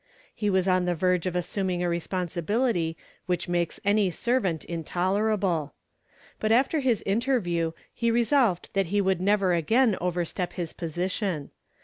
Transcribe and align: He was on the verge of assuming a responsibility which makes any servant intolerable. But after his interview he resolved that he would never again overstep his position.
He 0.33 0.49
was 0.49 0.67
on 0.67 0.85
the 0.85 0.95
verge 0.95 1.27
of 1.27 1.35
assuming 1.35 1.83
a 1.83 1.87
responsibility 1.87 2.97
which 3.27 3.47
makes 3.47 3.79
any 3.85 4.09
servant 4.09 4.65
intolerable. 4.65 5.75
But 6.39 6.51
after 6.51 6.79
his 6.79 7.03
interview 7.05 7.73
he 7.93 8.09
resolved 8.09 8.71
that 8.73 8.87
he 8.87 8.99
would 8.99 9.21
never 9.21 9.53
again 9.53 9.95
overstep 10.01 10.53
his 10.53 10.73
position. 10.73 11.51